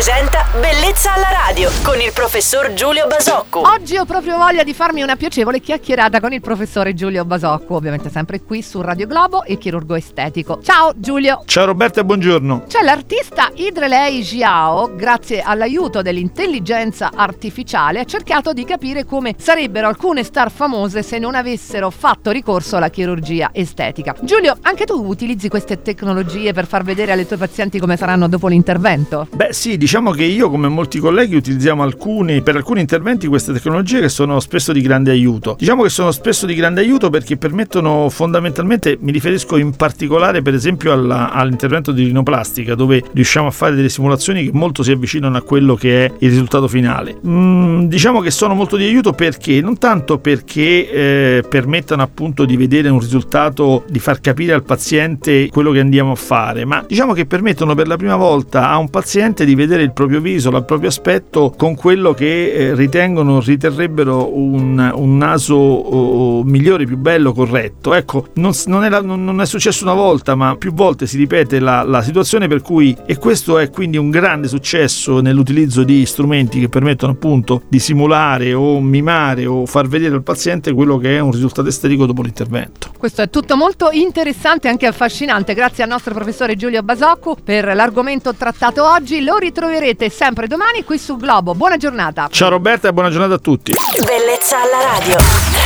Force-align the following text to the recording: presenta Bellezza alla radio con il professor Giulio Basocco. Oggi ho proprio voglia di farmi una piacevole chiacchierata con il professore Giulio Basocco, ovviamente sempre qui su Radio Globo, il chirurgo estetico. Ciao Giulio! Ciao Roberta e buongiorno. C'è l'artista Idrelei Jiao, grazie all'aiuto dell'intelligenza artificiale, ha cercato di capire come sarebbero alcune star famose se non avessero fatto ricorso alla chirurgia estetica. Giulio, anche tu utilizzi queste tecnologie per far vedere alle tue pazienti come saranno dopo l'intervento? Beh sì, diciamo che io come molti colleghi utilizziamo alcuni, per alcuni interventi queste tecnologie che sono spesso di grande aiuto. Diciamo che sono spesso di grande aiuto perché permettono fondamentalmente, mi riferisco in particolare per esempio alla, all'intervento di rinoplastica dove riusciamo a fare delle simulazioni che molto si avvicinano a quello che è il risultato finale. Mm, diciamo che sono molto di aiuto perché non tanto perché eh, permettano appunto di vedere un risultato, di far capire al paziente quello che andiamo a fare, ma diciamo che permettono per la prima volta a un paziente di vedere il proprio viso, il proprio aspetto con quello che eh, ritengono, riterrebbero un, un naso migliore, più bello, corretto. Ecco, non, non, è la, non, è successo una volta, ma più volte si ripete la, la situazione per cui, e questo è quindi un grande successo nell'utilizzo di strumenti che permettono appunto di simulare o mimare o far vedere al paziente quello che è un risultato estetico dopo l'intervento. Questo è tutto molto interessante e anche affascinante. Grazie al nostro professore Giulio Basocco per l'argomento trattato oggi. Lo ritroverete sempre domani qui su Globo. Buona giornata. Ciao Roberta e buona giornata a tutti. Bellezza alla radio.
presenta 0.00 0.46
Bellezza 0.58 1.12
alla 1.12 1.28
radio 1.46 1.70
con 1.82 2.00
il 2.00 2.10
professor 2.14 2.72
Giulio 2.72 3.06
Basocco. 3.06 3.60
Oggi 3.70 3.98
ho 3.98 4.06
proprio 4.06 4.38
voglia 4.38 4.62
di 4.62 4.72
farmi 4.72 5.02
una 5.02 5.14
piacevole 5.14 5.60
chiacchierata 5.60 6.20
con 6.20 6.32
il 6.32 6.40
professore 6.40 6.94
Giulio 6.94 7.26
Basocco, 7.26 7.74
ovviamente 7.74 8.08
sempre 8.08 8.40
qui 8.40 8.62
su 8.62 8.80
Radio 8.80 9.06
Globo, 9.06 9.44
il 9.46 9.58
chirurgo 9.58 9.94
estetico. 9.94 10.58
Ciao 10.62 10.92
Giulio! 10.96 11.42
Ciao 11.44 11.66
Roberta 11.66 12.00
e 12.00 12.04
buongiorno. 12.04 12.64
C'è 12.66 12.82
l'artista 12.82 13.50
Idrelei 13.54 14.22
Jiao, 14.22 14.96
grazie 14.96 15.42
all'aiuto 15.42 16.00
dell'intelligenza 16.00 17.10
artificiale, 17.14 18.00
ha 18.00 18.04
cercato 18.04 18.54
di 18.54 18.64
capire 18.64 19.04
come 19.04 19.34
sarebbero 19.38 19.86
alcune 19.86 20.24
star 20.24 20.50
famose 20.50 21.02
se 21.02 21.18
non 21.18 21.34
avessero 21.34 21.90
fatto 21.90 22.30
ricorso 22.30 22.76
alla 22.76 22.88
chirurgia 22.88 23.50
estetica. 23.52 24.16
Giulio, 24.22 24.56
anche 24.62 24.86
tu 24.86 24.94
utilizzi 24.94 25.50
queste 25.50 25.82
tecnologie 25.82 26.54
per 26.54 26.66
far 26.66 26.84
vedere 26.84 27.12
alle 27.12 27.26
tue 27.26 27.36
pazienti 27.36 27.78
come 27.78 27.98
saranno 27.98 28.28
dopo 28.28 28.48
l'intervento? 28.48 29.28
Beh 29.30 29.52
sì, 29.52 29.76
diciamo 29.76 29.89
che 29.90 30.22
io 30.22 30.48
come 30.48 30.68
molti 30.68 31.00
colleghi 31.00 31.34
utilizziamo 31.34 31.82
alcuni, 31.82 32.42
per 32.42 32.54
alcuni 32.54 32.80
interventi 32.80 33.26
queste 33.26 33.52
tecnologie 33.52 34.00
che 34.00 34.08
sono 34.08 34.38
spesso 34.38 34.72
di 34.72 34.80
grande 34.82 35.10
aiuto. 35.10 35.56
Diciamo 35.58 35.82
che 35.82 35.88
sono 35.88 36.12
spesso 36.12 36.46
di 36.46 36.54
grande 36.54 36.80
aiuto 36.80 37.10
perché 37.10 37.36
permettono 37.36 38.08
fondamentalmente, 38.08 38.96
mi 39.00 39.10
riferisco 39.10 39.56
in 39.56 39.74
particolare 39.74 40.42
per 40.42 40.54
esempio 40.54 40.92
alla, 40.92 41.32
all'intervento 41.32 41.90
di 41.90 42.04
rinoplastica 42.04 42.76
dove 42.76 43.02
riusciamo 43.12 43.48
a 43.48 43.50
fare 43.50 43.74
delle 43.74 43.88
simulazioni 43.88 44.44
che 44.44 44.50
molto 44.52 44.84
si 44.84 44.92
avvicinano 44.92 45.36
a 45.36 45.42
quello 45.42 45.74
che 45.74 46.04
è 46.04 46.12
il 46.20 46.28
risultato 46.28 46.68
finale. 46.68 47.18
Mm, 47.26 47.86
diciamo 47.86 48.20
che 48.20 48.30
sono 48.30 48.54
molto 48.54 48.76
di 48.76 48.84
aiuto 48.84 49.12
perché 49.12 49.60
non 49.60 49.76
tanto 49.76 50.18
perché 50.18 50.88
eh, 50.88 51.44
permettano 51.48 52.02
appunto 52.02 52.44
di 52.44 52.56
vedere 52.56 52.90
un 52.90 53.00
risultato, 53.00 53.84
di 53.88 53.98
far 53.98 54.20
capire 54.20 54.52
al 54.52 54.62
paziente 54.62 55.48
quello 55.48 55.72
che 55.72 55.80
andiamo 55.80 56.12
a 56.12 56.16
fare, 56.16 56.64
ma 56.64 56.84
diciamo 56.86 57.12
che 57.12 57.26
permettono 57.26 57.74
per 57.74 57.88
la 57.88 57.96
prima 57.96 58.14
volta 58.14 58.70
a 58.70 58.78
un 58.78 58.88
paziente 58.88 59.44
di 59.44 59.56
vedere 59.56 59.79
il 59.82 59.92
proprio 59.92 60.20
viso, 60.20 60.50
il 60.50 60.64
proprio 60.64 60.88
aspetto 60.88 61.52
con 61.56 61.74
quello 61.74 62.12
che 62.12 62.52
eh, 62.52 62.74
ritengono, 62.74 63.40
riterrebbero 63.40 64.36
un, 64.36 64.92
un 64.94 65.16
naso 65.16 66.42
migliore, 66.44 66.86
più 66.86 66.96
bello, 66.96 67.32
corretto. 67.32 67.94
Ecco, 67.94 68.26
non, 68.34 68.52
non, 68.66 68.84
è 68.84 68.88
la, 68.88 69.00
non, 69.00 69.40
è 69.40 69.46
successo 69.46 69.84
una 69.84 69.94
volta, 69.94 70.34
ma 70.34 70.56
più 70.56 70.72
volte 70.72 71.06
si 71.06 71.16
ripete 71.16 71.58
la, 71.58 71.82
la 71.82 72.02
situazione 72.02 72.48
per 72.48 72.62
cui, 72.62 72.96
e 73.06 73.16
questo 73.16 73.58
è 73.58 73.70
quindi 73.70 73.96
un 73.96 74.10
grande 74.10 74.48
successo 74.48 75.20
nell'utilizzo 75.20 75.82
di 75.82 76.04
strumenti 76.06 76.60
che 76.60 76.68
permettono 76.68 77.12
appunto 77.12 77.62
di 77.68 77.78
simulare 77.78 78.52
o 78.54 78.80
mimare 78.80 79.46
o 79.46 79.66
far 79.66 79.88
vedere 79.88 80.14
al 80.14 80.22
paziente 80.22 80.72
quello 80.72 80.98
che 80.98 81.16
è 81.16 81.20
un 81.20 81.32
risultato 81.32 81.68
estetico 81.68 82.06
dopo 82.06 82.22
l'intervento. 82.22 82.89
Questo 83.00 83.22
è 83.22 83.30
tutto 83.30 83.56
molto 83.56 83.88
interessante 83.92 84.68
e 84.68 84.70
anche 84.72 84.86
affascinante. 84.86 85.54
Grazie 85.54 85.84
al 85.84 85.88
nostro 85.88 86.12
professore 86.12 86.54
Giulio 86.54 86.82
Basocco 86.82 87.34
per 87.42 87.74
l'argomento 87.74 88.34
trattato 88.34 88.86
oggi. 88.86 89.24
Lo 89.24 89.38
ritroverete 89.38 90.10
sempre 90.10 90.46
domani 90.46 90.84
qui 90.84 90.98
su 90.98 91.16
Globo. 91.16 91.54
Buona 91.54 91.78
giornata. 91.78 92.28
Ciao 92.30 92.50
Roberta 92.50 92.88
e 92.88 92.92
buona 92.92 93.08
giornata 93.08 93.32
a 93.36 93.38
tutti. 93.38 93.72
Bellezza 94.04 94.60
alla 94.60 94.98
radio. 94.98 95.59